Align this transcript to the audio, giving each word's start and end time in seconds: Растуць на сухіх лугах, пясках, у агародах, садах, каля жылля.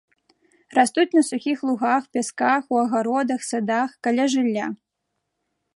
Растуць 0.77 1.15
на 1.17 1.21
сухіх 1.27 1.57
лугах, 1.69 2.03
пясках, 2.17 2.63
у 2.75 2.81
агародах, 2.85 3.41
садах, 3.51 3.89
каля 4.07 4.25
жылля. 4.35 4.67